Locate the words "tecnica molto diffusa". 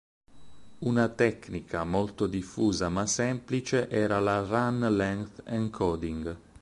1.09-2.89